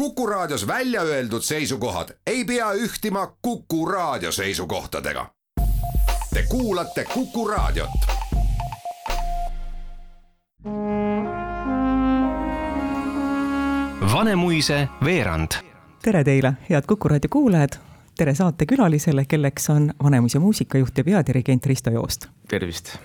[0.00, 5.26] Kuku Raadios välja öeldud seisukohad ei pea ühtima Kuku Raadio seisukohtadega.
[6.34, 7.90] Te kuulate Kuku Raadiot.
[14.12, 15.52] Vanemuise veerand.
[16.02, 17.70] tere teile, head Kuku raadio kuulajad.
[18.16, 22.26] tere saatekülalisele, kelleks on Vanemuise muusikajuht ja peadirigent Risto Joost.
[22.48, 22.96] tervist!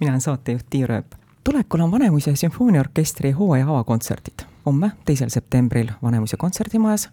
[0.00, 1.06] mina olen saatejuht Tiia Rööp.
[1.44, 4.57] tulekul on Vanemuise sümfooniaorkestri hooaja avakontserdid.
[4.68, 7.08] Homme, teisel septembril Vanemuise kontserdimajas,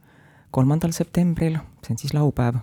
[0.52, 2.60] kolmandal septembril, see on siis laupäev,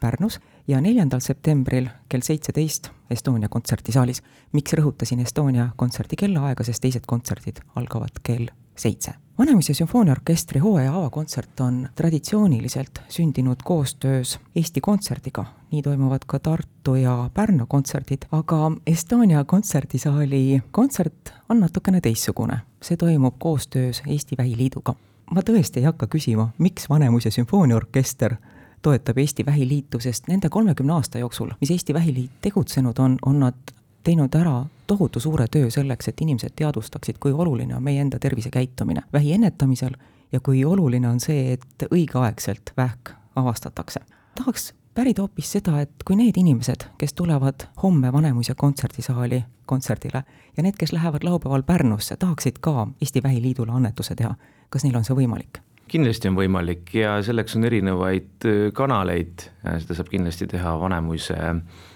[0.00, 0.36] Pärnus
[0.68, 4.22] ja neljandal septembril kell seitseteist Estonia kontserdisaalis.
[4.52, 9.14] miks rõhutasin Estonia kontserdi kellaaega, sest teised kontserdid algavad kell seitse.
[9.38, 15.44] Vanemuise sümfooniaorkestri hooaja avakontsert on traditsiooniliselt sündinud koostöös Eesti Kontserdiga.
[15.72, 22.60] nii toimuvad ka Tartu ja Pärnu kontserdid, aga Estonia kontserdisaali kontsert on natukene teistsugune.
[22.84, 24.94] See toimub koostöös Eesti Vähiliiduga.
[25.30, 28.36] ma tõesti ei hakka küsima, miks Vanemuise sümfooniaorkester
[28.82, 33.74] toetab Eesti Vähiliitu, sest nende kolmekümne aasta jooksul, mis Eesti Vähiliit tegutsenud on, on nad
[34.04, 39.02] teinud ära tohutu suure töö selleks, et inimesed teadvustaksid, kui oluline on meie enda tervisekäitumine
[39.12, 39.96] vähi ennetamisel
[40.32, 44.00] ja kui oluline on see, et õigeaegselt vähk avastatakse.
[44.34, 50.24] tahaks pärida hoopis seda, et kui need inimesed, kes tulevad homme Vanemuise kontserdisaali kontserdile
[50.56, 54.34] ja need, kes lähevad laupäeval Pärnusse, tahaksid ka Eesti Vähiliidule annetuse teha,
[54.70, 55.62] kas neil on see võimalik?
[55.88, 59.44] kindlasti on võimalik ja selleks on erinevaid kanaleid,
[59.82, 61.36] seda saab kindlasti teha Vanemuise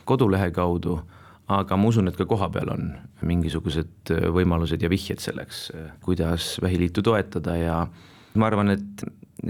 [0.07, 0.99] kodulehe kaudu
[1.49, 2.91] aga ma usun, et ka kohapeal on
[3.27, 5.69] mingisugused võimalused ja vihjed selleks,
[6.05, 7.79] kuidas Vähiliitu toetada ja
[8.39, 9.05] ma arvan, et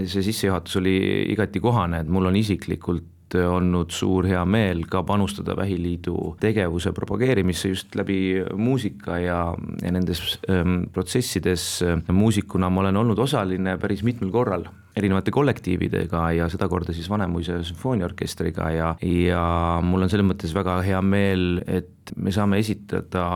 [0.07, 0.97] see sissejuhatus oli
[1.35, 7.73] igati kohane, et mul on isiklikult olnud suur hea meel ka panustada Vähiliidu tegevuse propageerimisse
[7.75, 8.19] just läbi
[8.57, 9.41] muusika ja,
[9.83, 11.85] ja nendes ähm, protsessides.
[12.13, 14.69] Muusikuna ma olen olnud osaline päris mitmel korral
[14.99, 19.43] erinevate kollektiividega ja sedakorda siis Vanemuise sümfooniaorkestriga ja, ja
[19.85, 23.29] mul on selles mõttes väga hea meel, et me saame esitada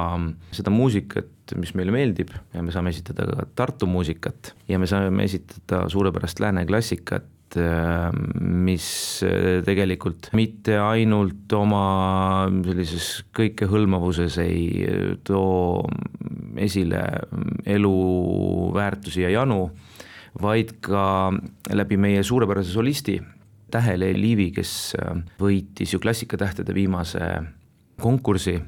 [0.54, 4.54] seda muusikat, mis meile meeldib ja me saame esitada ka Tartu muusikat.
[4.68, 8.86] Ja me saame esitada suurepärast lääne klassikat mis
[9.66, 11.84] tegelikult mitte ainult oma
[12.64, 14.86] sellises kõikehõlmavuses ei
[15.26, 15.82] too
[16.62, 17.02] esile
[17.66, 19.66] eluväärtusi ja janu,
[20.42, 21.04] vaid ka
[21.72, 23.20] läbi meie suurepärase solisti
[23.72, 24.92] Tähele Liivi, kes
[25.40, 27.24] võitis ju klassikatähtede viimase
[28.02, 28.58] konkursi,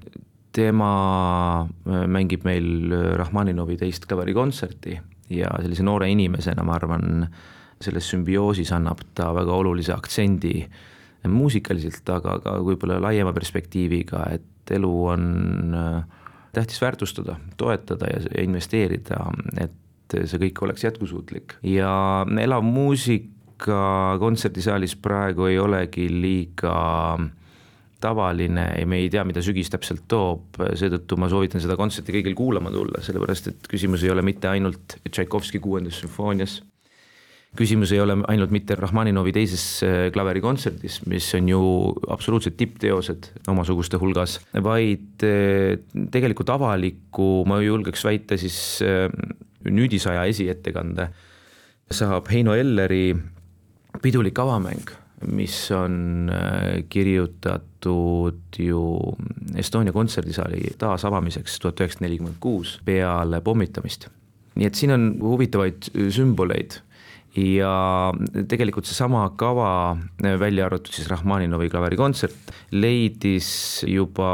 [0.55, 4.97] tema mängib meil Rahmaninovi teist klaverikontserti
[5.35, 7.27] ja sellise noore inimesena ma arvan,
[7.85, 10.65] selles sümbioosis annab ta väga olulise aktsendi
[11.31, 15.25] muusikaliselt, aga ka võib-olla laiema perspektiiviga, et elu on
[15.79, 16.25] äh,
[16.55, 19.21] tähtis väärtustada, toetada ja, investeerida,
[19.61, 21.57] et see kõik oleks jätkusuutlik.
[21.67, 26.77] Ja elav muusika kontserdisaalis praegu ei olegi liiga
[28.05, 32.37] tavaline ja me ei tea, mida sügis täpselt toob, seetõttu ma soovitan seda kontserti kõigil
[32.37, 36.61] kuulama tulla, sellepärast et küsimus ei ole mitte ainult Tšaikovski kuuendas sümfoonias
[37.59, 41.61] küsimus ei ole ainult mitte Rahmaninovi teises äh, klaverikontserdis, mis on ju
[42.13, 45.79] absoluutselt tippteosed omasuguste hulgas, vaid äh,
[46.15, 49.07] tegelikult avaliku, ma julgeks väita siis äh,
[49.71, 51.09] nüüdisaja esiettekande
[51.95, 53.15] saab Heino Elleri
[54.03, 54.91] pidulik avamäng,
[55.31, 56.29] mis on
[56.91, 58.81] kirjutatud ju
[59.57, 64.09] Estonia kontserdisaali taasavamiseks tuhat üheksasada nelikümmend kuus peale pommitamist.
[64.55, 66.81] nii et siin on huvitavaid sümboleid
[67.35, 68.13] ja
[68.49, 69.97] tegelikult seesama kava,
[70.39, 73.49] välja arvatud siis Rahmaninovi klaverikontsert, leidis
[73.91, 74.29] juba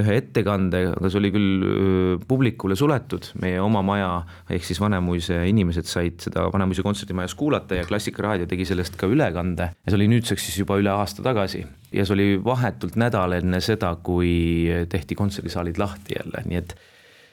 [0.00, 4.12] ühe ettekande, aga see oli küll publikule suletud, meie oma maja
[4.52, 9.72] ehk siis Vanemuise inimesed said seda Vanemuise kontserdimajas kuulata ja Klassikaraadio tegi sellest ka ülekande.
[9.72, 11.64] Ja see oli nüüdseks siis juba üle aasta tagasi.
[11.96, 16.80] Ja see oli vahetult nädal enne seda, kui tehti kontserdisaalid lahti jälle, nii et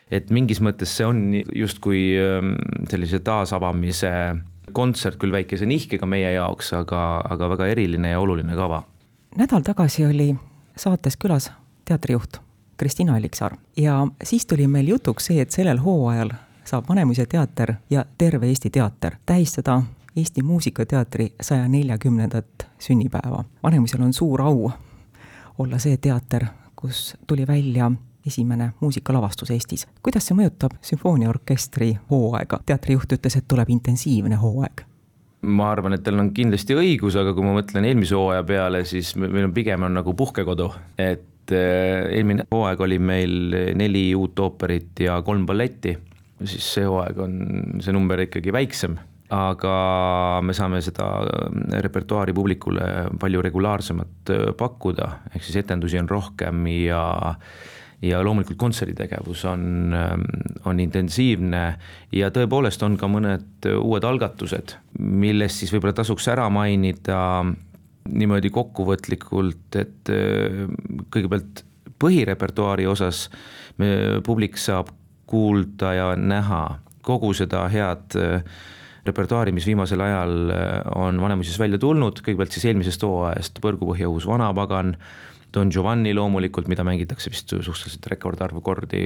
[0.07, 2.13] et mingis mõttes see on justkui
[2.87, 4.11] sellise taasavamise
[4.71, 8.83] kontsert küll väikese nihkega meie jaoks, aga, aga väga eriline ja oluline kava.
[9.37, 10.35] nädal tagasi oli
[10.75, 11.51] saates külas
[11.85, 12.41] teatrijuht
[12.77, 16.31] Kristina Alliksaar ja siis tuli meil jutuks see, et sellel hooajal
[16.65, 19.81] saab Vanemuise teater ja terve Eesti teater tähistada
[20.17, 23.43] Eesti Muusikateatri saja neljakümnendat sünnipäeva.
[23.63, 24.71] Vanemuisel on suur au
[25.57, 26.45] olla see teater,
[26.75, 27.91] kus tuli välja
[28.27, 29.87] esimene muusikalavastus Eestis.
[30.03, 32.61] kuidas see mõjutab sümfooniaorkestri hooaega?
[32.65, 34.85] teatrijuht ütles, et tuleb intensiivne hooaeg
[35.47, 39.13] ma arvan, et tal on kindlasti õigus, aga kui ma mõtlen eelmise hooaja peale, siis
[39.19, 45.05] meil on pigem on nagu puhkekodu, et äh, eelmine hooaeg oli meil neli uut ooperit
[45.05, 45.93] ja kolm balletti,
[46.43, 47.37] siis see hooaeg on
[47.85, 48.97] see number ikkagi väiksem
[49.33, 51.07] aga me saame seda
[51.83, 52.83] repertuaari publikule
[53.19, 57.01] palju regulaarsemalt pakkuda, ehk siis etendusi on rohkem ja
[58.01, 59.93] ja loomulikult kontserditegevus on,
[60.65, 61.61] on intensiivne
[62.13, 67.43] ja tõepoolest on ka mõned uued algatused, millest siis võib-olla tasuks ära mainida
[68.07, 70.11] niimoodi kokkuvõtlikult, et
[71.11, 71.63] kõigepealt
[71.99, 73.25] põhirepertuaari osas
[73.81, 74.93] me, publik saab
[75.27, 76.63] kuulda ja näha
[77.07, 78.15] kogu seda head
[79.07, 80.51] repertuaari, mis viimasel ajal
[80.95, 84.95] on Vanemuises välja tulnud, kõigepealt siis eelmisest hooajast Põrgupõhja uus vanapagan
[85.53, 89.01] Don Giovanni loomulikult, mida mängitakse vist suhteliselt rekordarvu kordi,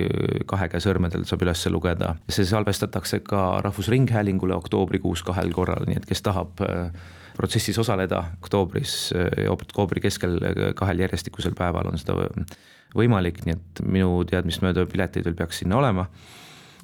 [0.49, 2.15] kahe käe sõrmedel saab üles lugeda.
[2.29, 6.89] see salvestatakse ka Rahvusringhäälingule oktoobrikuus kahel korral, nii et kes tahab äh,
[7.37, 12.17] protsessis osaleda oktoobris, äh, oktoobri keskel äh, kahel järjestikusel päeval on seda
[12.97, 16.09] võimalik, nii et minu teadmist mööda pileteid veel peaks sinna olema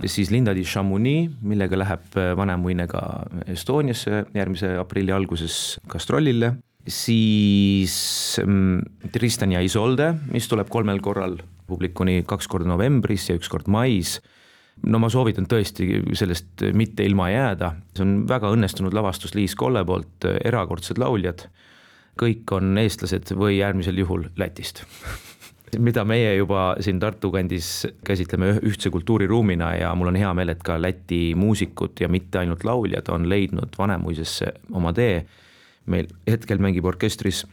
[0.05, 3.01] siis Linda di Chamonix, millega läheb Vanemuine ka
[3.49, 6.53] Estoniasse järgmise aprilli alguses gastrollile
[6.87, 13.51] siis mm, Tristan ja Isolde, mis tuleb kolmel korral publikuni, kaks korda novembris ja üks
[13.51, 14.17] kord mais.
[14.85, 19.83] no ma soovitan tõesti sellest mitte ilma jääda, see on väga õnnestunud lavastus Liis Kolle
[19.85, 21.47] poolt, erakordsed lauljad.
[22.17, 24.85] kõik on eestlased või äärmisel juhul Lätist
[25.79, 30.63] mida meie juba siin Tartu kandis käsitleme ühtse kultuuriruumina ja mul on hea meel, et
[30.63, 35.25] ka Läti muusikud ja mitte ainult lauljad on leidnud Vanemuisesse oma tee.
[35.87, 37.45] Meil hetkel mängib orkestris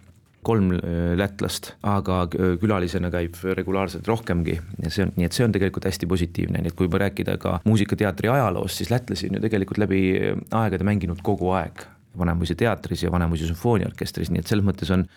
[0.44, 5.46] kolm äh, lätlast, aga äh, külalisena käib regulaarselt rohkemgi ja see on, nii et see
[5.46, 9.44] on tegelikult hästi positiivne, nii et kui rääkida ka muusikateatri ajaloost, siis lätlasi on ju
[9.46, 11.86] tegelikult läbi äh, aegade mänginud kogu aeg
[12.18, 15.08] Vanemuise teatris ja Vanemuise sümfooniaorkestris, nii et selles mõttes on,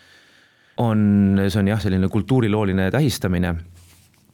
[0.78, 1.00] on,
[1.48, 3.54] see on jah, selline kultuurilooline tähistamine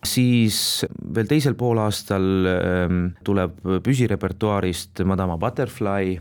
[0.04, 0.84] siis
[1.16, 6.18] veel teisel poolaastal ähm, tuleb püsirepertuaarist Madama Butterfly.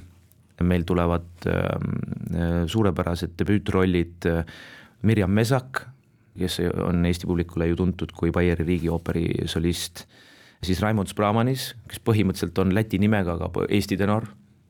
[0.64, 1.96] Meil tulevad ähm,
[2.32, 4.28] äh, suurepärased debüütrollid
[5.04, 5.82] Mirjam Mesak,
[6.40, 10.06] kes on Eesti publikule ju tuntud kui Baieri riigiooperi solist,
[10.64, 14.30] siis Raimond Spramanis, kes põhimõtteliselt on läti nimega, aga Eesti tenor,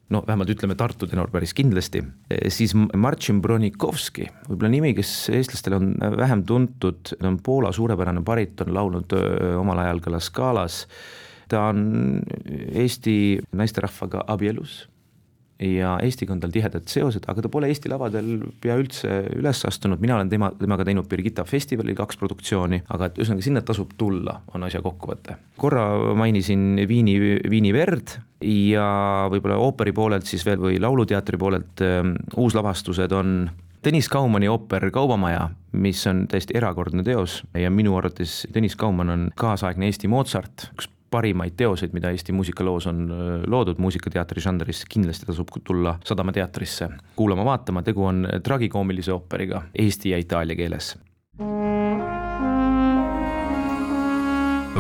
[0.10, 2.04] no vähemalt ütleme Tartu tenor päris kindlasti,
[2.52, 9.16] siis Marcin Bronikovski, võib-olla nimi, kes eestlastele on vähem tuntud, on Poola suurepärane bariton, laulnud
[9.60, 10.84] omal ajal ka La Scalas,
[11.50, 12.20] ta on
[12.74, 13.16] Eesti
[13.56, 14.84] naisterahvaga abielus
[15.64, 20.02] ja Eestiga on tal tihedad seosed, aga ta pole Eesti lavadel pea üldse üles astunud,
[20.04, 24.40] mina olen tema, temaga teinud Birgitta festivalil kaks produktsiooni, aga et ühesõnaga sinna tasub tulla,
[24.54, 25.38] on asja kokkuvõte.
[25.58, 25.88] korra
[26.20, 27.18] mainisin Viini,
[27.50, 28.88] Viini verd ja
[29.32, 33.38] võib-olla ooperi poolelt siis veel või lauluteatri poolelt ähm, uuslavastused on
[33.84, 39.26] Tõnis Kaumani ooper Kaubamaja, mis on täiesti erakordne teos ja minu arvates Tõnis Kaumann on
[39.36, 43.06] kaasaegne Eesti Mozart, üks parimaid teoseid, mida Eesti muusikaloos on
[43.48, 50.18] loodud muusikateatri žanris, kindlasti tasub tulla Sadama teatrisse kuulama-vaatama, tegu on tragikoomilise ooperiga eesti ja
[50.18, 50.96] itaalia keeles.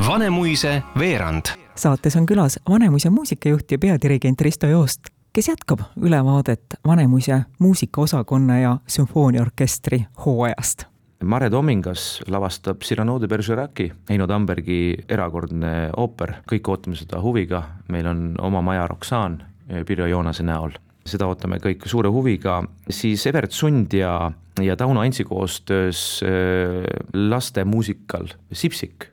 [0.08, 1.54] Vanemuise veerand.
[1.76, 8.78] saates on külas Vanemuise muusikajuht ja peadirigent Risto Joost, kes jätkab ülevaadet Vanemuise muusikaosakonna ja
[8.88, 10.93] sümfooniaorkestri hooajast
[11.24, 17.62] Mare Domingas lavastab Cyrano de Bergeraci, Heino Tambergi erakordne ooper, kõik ootame seda huviga,
[17.94, 20.76] meil on oma maja Roxanne eh, Pirjo Joonase näol.
[21.04, 24.32] seda ootame kõik suure huviga, siis Evert Sund ja,
[24.64, 29.10] ja Tauno Antsi koostöös eh, lastemuusikal Sipsik,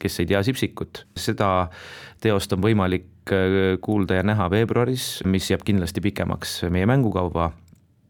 [0.00, 1.68] kes ei tea Sipsikut, seda
[2.20, 7.52] teost on võimalik eh, kuulda ja näha veebruaris, mis jääb kindlasti pikemaks meie mängukauba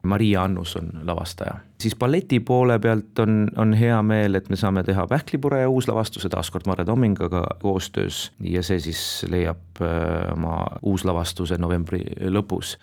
[0.08, 1.58] Maria Annus on lavastaja.
[1.80, 6.50] siis balleti poole pealt on, on hea meel, et me saame teha Pähklipure uuslavastuse taas
[6.50, 12.76] kord Mare Tomingaga koostöös ja see siis leiab äh, oma uuslavastuse novembri lõpus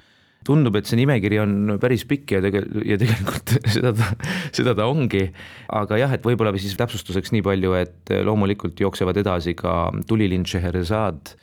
[0.46, 4.12] tundub, et see nimekiri on päris pikk ja tegelikult, ja tegelikult seda ta,
[4.56, 5.26] seda ta ongi.
[5.74, 11.36] aga jah, et võib-olla siis täpsustuseks nii palju, et loomulikult jooksevad edasi ka Tulilind Scheherazade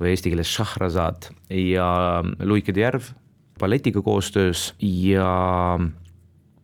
[0.00, 1.88] või eesti keeles Shahrazad ja
[2.42, 3.12] Luikede järv
[3.60, 5.78] balletiga koostöös ja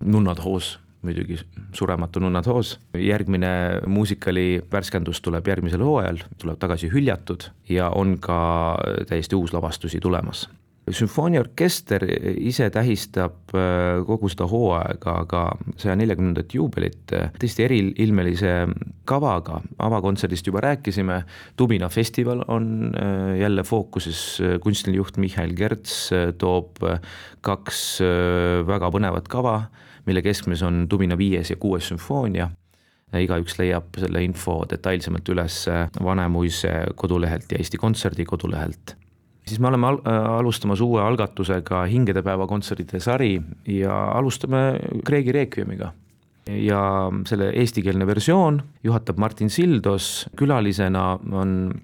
[0.04, 1.38] Nunnad hoos muidugi
[1.72, 2.80] Surematu nunnad hoos.
[2.98, 3.46] järgmine
[3.86, 8.38] muusikali värskendus tuleb järgmisel hooajal, tuleb tagasi Hüljatud ja on ka
[9.08, 10.48] täiesti uus lavastusi tulemas
[10.94, 12.04] sümfooniaorkester
[12.38, 15.42] ise tähistab äh, kogu seda hooaega, aga
[15.80, 18.52] saja neljakümnendat juubelit äh, tõesti eriilmelise
[19.08, 21.20] kavaga, avakontserdist juba rääkisime,
[21.58, 24.20] Tubina festival on äh, jälle fookuses,
[24.62, 25.96] kunstiline juht Mihhail Kerts
[26.38, 26.78] toob
[27.46, 27.80] kaks
[28.66, 29.56] väga põnevat kava,
[30.06, 32.48] mille keskmes on Tubina viies ja kuues sümfoonia.
[33.16, 35.60] Igaüks leiab selle info detailsemalt üles
[36.02, 38.96] Vanemuise kodulehelt ja Eesti Kontserdi kodulehelt
[39.46, 40.00] siis me oleme al
[40.38, 43.36] alustamas uue algatusega Hingedepäeva kontsertide sari
[43.70, 45.92] ja alustame Kreegi Requiemiga
[46.46, 46.80] ja
[47.26, 51.74] selle eestikeelne versioon juhatab Martin Sildos, külalisena on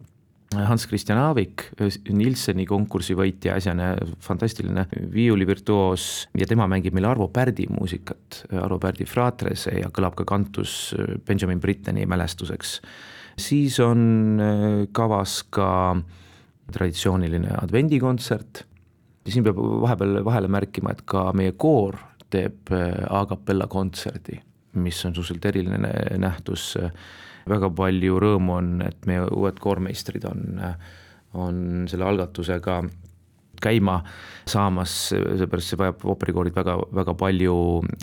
[0.53, 1.65] Hans Christian Aavik,
[2.13, 9.07] Nilseni konkursi võitja, äsjane fantastiline viiulivirtuoos ja tema mängib meile Arvo Pärdi muusikat, Arvo Pärdi
[9.09, 10.95] Fratrese ja kõlab ka kantus
[11.27, 12.81] Benjamin Britteni mälestuseks.
[13.39, 15.97] siis on äh, kavas ka
[16.75, 18.65] traditsiooniline advendikontsert.
[19.27, 21.99] Ja siin peab vahepeal vahele märkima, et ka meie koor
[22.33, 24.41] teeb äh, a capella kontserdi,
[24.83, 26.73] mis on suhteliselt eriline nähtus.
[27.49, 30.61] Väga palju rõõmu on, et meie uued koormeistrid on,
[31.35, 31.57] on
[31.91, 32.77] selle algatusega
[33.63, 34.01] käima
[34.49, 37.57] saamas, seepärast see vajab ooperikoorid väga, väga palju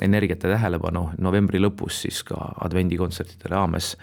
[0.03, 3.93] energiat ja tähelepanu, novembri lõpus siis ka advendikontsertide raames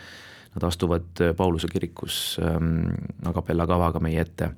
[0.57, 2.89] nad astuvad Pauluse kirikus ähm,
[3.25, 4.51] a capella kavaga meie ette.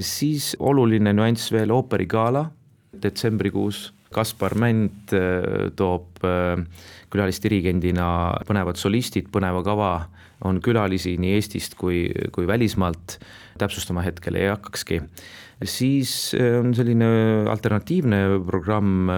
[0.00, 2.46] siis oluline nüanss veel ooperigala
[3.02, 6.60] detsembrikuus Kaspar Mänd äh, toob äh,
[7.12, 8.06] külalisdirigendina
[8.48, 9.92] põnevad solistid, põneva kava,
[10.46, 12.04] on külalisi nii Eestist kui,
[12.34, 13.18] kui välismaalt,
[13.60, 15.02] täpsustama hetkel ei hakkakski.
[15.64, 17.08] siis äh, on selline
[17.50, 19.10] alternatiivne programm,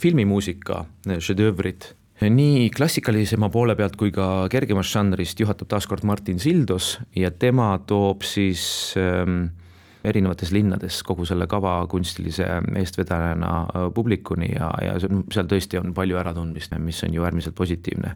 [0.00, 0.84] filmimuusika,
[1.20, 7.72] šedöövrid nii klassikalisema poole pealt kui ka kergemast žanrist juhatab taaskord Martin Sildos ja tema
[7.86, 9.48] toob siis ähm,
[10.04, 12.46] erinevates linnades kogu selle kava kunstilise
[12.78, 18.14] eestvedajana äh, publikuni ja, ja seal tõesti on palju äratundmist, mis on ju äärmiselt positiivne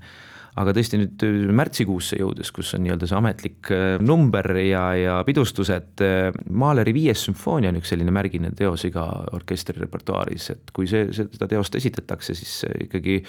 [0.59, 5.21] aga tõesti nüüd äh, märtsikuusse jõudes, kus on nii-öelda see ametlik äh, number ja, ja
[5.29, 6.03] pidustused,
[6.49, 11.49] Mahleri viies sümfoonia on üks selline märgiline teos iga orkestri repertuaaris, et kui see, seda
[11.51, 13.21] teost esitatakse, siis ikkagi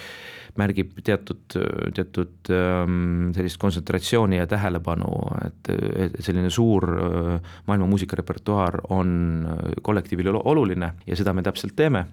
[0.58, 1.56] märgib teatud,
[1.94, 5.10] teatud ähm, sellist kontsentratsiooni ja tähelepanu,
[5.46, 5.72] et,
[6.06, 9.12] et selline suur äh, maailma muusikarepertuaar on
[9.82, 12.06] kollektiivile oluline ja seda me täpselt teeme.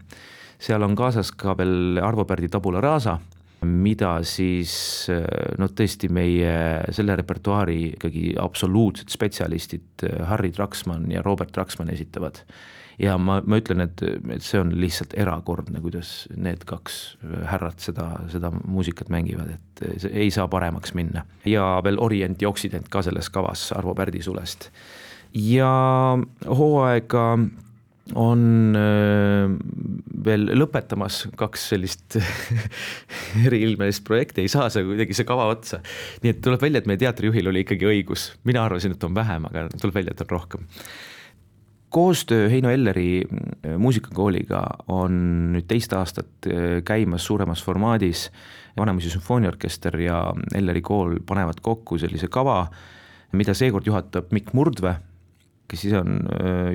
[0.59, 3.19] seal on kaasas ka veel Arvo Pärdi Tabula Rasa,
[3.65, 4.71] mida siis
[5.57, 6.51] noh, tõesti meie
[6.93, 12.43] selle repertuaari ikkagi absoluutsed spetsialistid Harry Traksmann ja Robert Traksmann esitavad
[13.01, 14.01] ja ma, ma ütlen, et,
[14.33, 17.17] et see on lihtsalt erakordne, kuidas need kaks
[17.49, 21.25] härrat seda, seda muusikat mängivad, et see ei saa paremaks minna.
[21.45, 24.71] ja veel Orient ja Occident ka selles kavas Arvo Pärdi sulest.
[25.33, 25.71] ja
[26.45, 27.27] hooaega
[28.15, 29.49] on äh,
[30.25, 32.17] veel lõpetamas kaks sellist
[33.47, 35.81] eriilmelist projekti, ei saa see kuidagi see kava otsa.
[36.23, 39.47] nii et tuleb välja, et meie teatrijuhil oli ikkagi õigus, mina arvasin, et on vähem,
[39.49, 40.67] aga tuleb välja, et on rohkem
[41.89, 45.19] koostöö Heino Elleri äh, muusikakooliga on
[45.55, 48.27] nüüd teist aastat äh, käimas suuremas formaadis.
[48.77, 50.19] Vanemuise sümfooniaorkester ja
[50.55, 52.67] Elleri kool panevad kokku sellise kava,
[53.33, 54.93] mida seekord juhatab Mikk Murdve,
[55.67, 56.19] kes ise on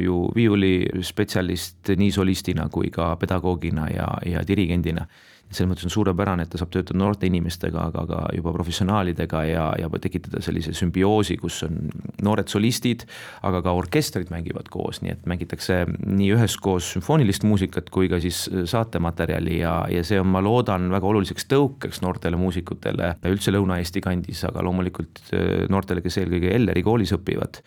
[0.02, 5.06] ju viiulispetsialist nii solistina kui ka pedagoogina ja, ja dirigendina.
[5.52, 9.66] Selles mõttes on suurepärane, et ta saab töötada noorte inimestega, aga ka juba professionaalidega ja,
[9.76, 11.90] ja tekitada sellise sümbioosi, kus on
[12.24, 13.04] noored solistid,
[13.44, 18.46] aga ka orkestrid mängivad koos, nii et mängitakse nii üheskoos sümfoonilist muusikat kui ka siis
[18.48, 24.46] saatematerjali ja, ja see on, ma loodan, väga oluliseks tõukeks noortele muusikutele üldse Lõuna-Eesti kandis,
[24.48, 25.20] aga loomulikult
[25.68, 27.60] noortele, kes eelkõige Elleri koolis õpivad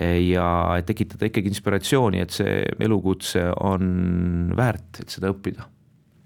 [0.00, 0.46] ja
[0.86, 5.66] tekitada ikkagi inspiratsiooni, et see elukutse on väärt, et seda õppida.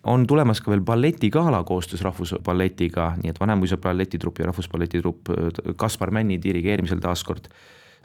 [0.06, 5.32] On tulemas ka veel balletigala koostöös Rahvusballetiga, nii et Vanemuise balletitrupp ja Rahvusballetitrupp
[5.76, 7.50] Kaspar Männi dirigeerimisel taaskord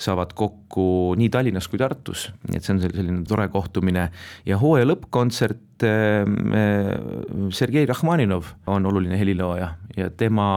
[0.01, 4.07] saavad kokku nii Tallinnas kui Tartus, nii et see on selline tore kohtumine.
[4.47, 6.25] Ja hooaja lõppkontsert äh,
[7.53, 10.47] Sergei Rahmaninov on oluline helilooja ja tema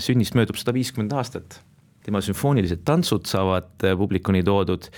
[0.00, 1.60] sünnist möödub sada viiskümmend aastat.
[2.02, 4.88] Tema sümfoonilised tantsud saavad äh, publikuni toodud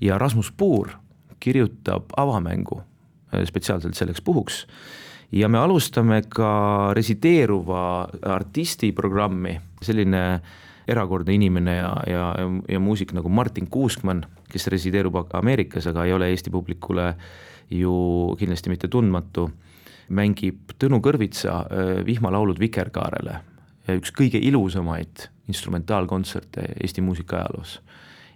[0.00, 0.94] ja Rasmus Puur
[1.40, 2.80] kirjutab avamängu
[3.34, 4.66] äh, spetsiaalselt selleks puhuks.
[5.32, 10.42] Ja me alustame ka resideeruva artisti programmi, selline
[10.88, 12.26] erakordne inimene ja, ja,
[12.68, 17.14] ja muusik nagu Martin Kuuskmann, kes resideerub Ameerikas, aga ei ole Eesti publikule
[17.72, 17.94] ju
[18.38, 19.48] kindlasti mitte tundmatu,
[20.12, 23.38] mängib Tõnu Kõrvitsa äh, vihmalaulud Vikerkaarele,
[23.96, 27.80] üks kõige ilusamaid instrumentaalkontserte Eesti muusika ajaloos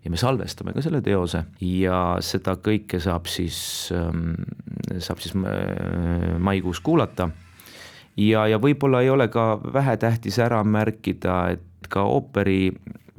[0.05, 3.59] ja me salvestame ka selle teose ja seda kõike saab siis,
[3.95, 4.37] ähm,
[5.03, 7.29] saab siis äh, maikuus kuulata.
[8.17, 12.71] ja, ja võib-olla ei ole ka vähetähtis ära märkida, et ka ooperi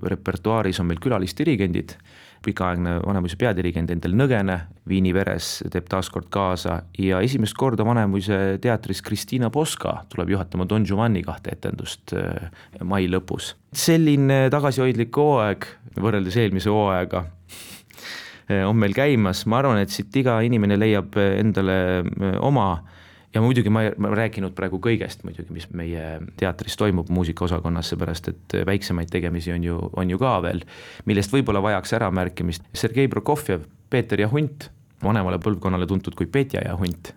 [0.04, 1.98] repertuaaris on meil külalisdirigendid
[2.46, 8.58] pikaaegne Vanemuise peadirigent Endel Nõgene Viini veres teeb taas kord kaasa ja esimest korda Vanemuise
[8.64, 12.52] teatris Kristiina Poska tuleb juhatama Don Giovanni kahte etendust äh,
[12.84, 13.56] mai lõpus.
[13.74, 15.68] selline tagasihoidlik hooaeg
[15.98, 17.26] võrreldes eelmise hooaega
[18.48, 21.76] on meil käimas, ma arvan, et siit iga inimene leiab endale
[22.40, 22.70] oma
[23.34, 26.06] ja muidugi ma ei, ma ei rääkinud praegu kõigest muidugi, mis meie
[26.40, 30.64] teatris toimub muusikaosakonnas, seepärast et väiksemaid tegemisi on ju, on ju ka veel,
[31.10, 32.66] millest võib-olla vajaks äramärkimist.
[32.74, 34.70] Sergei Prokofjev, Peeter ja hunt,
[35.04, 37.14] vanemale põlvkonnale tuntud kui Petja ja hunt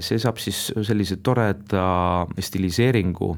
[0.00, 3.34] see saab siis sellise toreda stiliseeringu.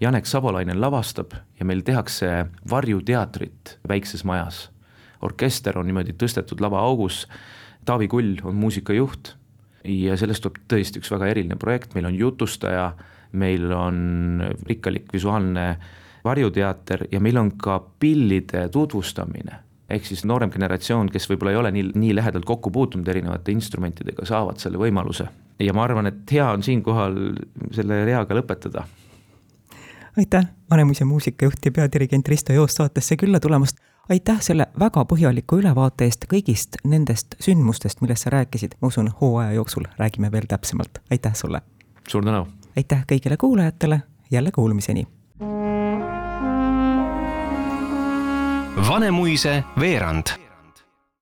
[0.00, 4.68] Janek Sabolainen lavastab ja meil tehakse varjuteatrit väikses majas.
[5.22, 7.28] orkester on niimoodi tõstetud lavaaugus,
[7.84, 9.36] Taavi Kull on muusikajuht
[9.84, 12.92] ja sellest tuleb tõesti üks väga eriline projekt, meil on jutustaja,
[13.32, 15.66] meil on rikkalik visuaalne
[16.24, 19.58] varjuteater ja meil on ka pillide tutvustamine.
[19.92, 24.24] ehk siis noorem generatsioon, kes võib-olla ei ole nii, nii lähedalt kokku puutunud erinevate instrumentidega,
[24.26, 25.26] saavad selle võimaluse.
[25.60, 27.18] ja ma arvan, et hea on siinkohal
[27.72, 28.84] selle reaga lõpetada.
[30.18, 33.78] aitäh, Vanemuise muusikajuht ja peadirigent Risto Joost saatesse külla tulemast
[34.08, 39.52] aitäh selle väga põhjaliku ülevaate eest kõigist nendest sündmustest, millest sa rääkisid, ma usun, hooaja
[39.52, 41.62] jooksul räägime veel täpsemalt, aitäh sulle!
[42.08, 42.46] suur tänu!
[42.76, 45.06] aitäh kõigile kuulajatele, jälle kuulmiseni!
[48.88, 50.26] Vanemuise veerand